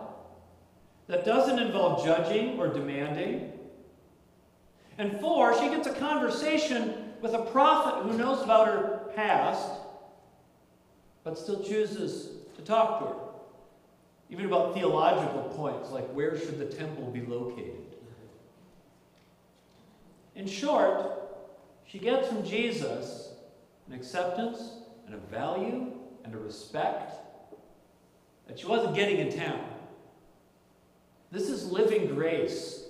that 1.08 1.26
doesn't 1.26 1.60
involve 1.60 2.06
judging 2.06 2.60
or 2.60 2.68
demanding. 2.68 3.52
And 4.98 5.20
four, 5.20 5.60
she 5.60 5.68
gets 5.70 5.88
a 5.88 5.94
conversation 5.94 7.14
with 7.22 7.34
a 7.34 7.42
prophet 7.46 8.04
who 8.04 8.18
knows 8.18 8.42
about 8.42 8.68
her 8.68 9.12
past, 9.16 9.70
but 11.24 11.38
still 11.38 11.64
chooses 11.64 12.30
to 12.56 12.62
talk 12.62 13.00
to 13.00 13.06
her. 13.06 13.23
Even 14.34 14.48
about 14.48 14.74
theological 14.74 15.44
points, 15.56 15.92
like 15.92 16.10
where 16.12 16.36
should 16.36 16.58
the 16.58 16.66
temple 16.66 17.06
be 17.12 17.22
located? 17.22 17.78
In 20.36 20.48
short, 20.48 21.06
she 21.86 22.00
gets 22.00 22.30
from 22.30 22.44
Jesus 22.44 23.30
an 23.88 23.94
acceptance 23.94 24.60
and 25.06 25.14
a 25.14 25.20
value 25.20 25.92
and 26.24 26.34
a 26.34 26.40
respect 26.40 27.14
that 28.48 28.58
she 28.58 28.66
wasn't 28.66 28.96
getting 28.96 29.20
in 29.20 29.38
town. 29.38 29.64
This 31.30 31.48
is 31.48 31.72
living 31.72 32.08
grace. 32.08 32.86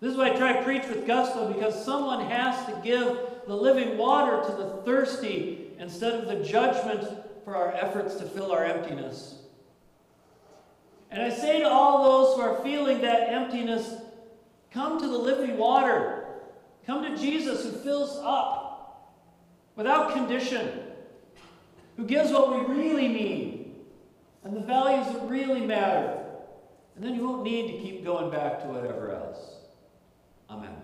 This 0.00 0.12
is 0.12 0.16
why 0.16 0.30
I 0.30 0.36
try 0.36 0.54
to 0.54 0.62
preach 0.62 0.86
with 0.88 1.06
gusto 1.06 1.52
because 1.52 1.84
someone 1.84 2.24
has 2.30 2.64
to 2.66 2.80
give 2.82 3.18
the 3.46 3.54
living 3.54 3.98
water 3.98 4.42
to 4.48 4.56
the 4.56 4.82
thirsty 4.86 5.72
instead 5.78 6.14
of 6.14 6.26
the 6.26 6.42
judgment 6.42 7.06
for 7.44 7.54
our 7.54 7.74
efforts 7.74 8.14
to 8.14 8.24
fill 8.24 8.50
our 8.50 8.64
emptiness. 8.64 9.40
And 11.14 11.22
I 11.22 11.30
say 11.30 11.60
to 11.60 11.68
all 11.68 12.02
those 12.02 12.34
who 12.34 12.42
are 12.42 12.60
feeling 12.64 13.00
that 13.02 13.28
emptiness, 13.28 13.94
come 14.72 15.00
to 15.00 15.06
the 15.06 15.16
living 15.16 15.56
water. 15.56 16.24
Come 16.84 17.04
to 17.04 17.16
Jesus 17.16 17.62
who 17.62 17.70
fills 17.70 18.18
up 18.20 19.14
without 19.76 20.12
condition, 20.12 20.68
who 21.96 22.04
gives 22.04 22.32
what 22.32 22.50
we 22.50 22.74
really 22.74 23.06
need 23.06 23.76
and 24.42 24.56
the 24.56 24.60
values 24.60 25.06
that 25.06 25.28
really 25.28 25.64
matter. 25.64 26.20
And 26.96 27.04
then 27.04 27.14
you 27.14 27.24
won't 27.24 27.44
need 27.44 27.68
to 27.68 27.78
keep 27.78 28.04
going 28.04 28.32
back 28.32 28.60
to 28.62 28.66
whatever 28.66 29.12
else. 29.12 29.38
Amen. 30.50 30.74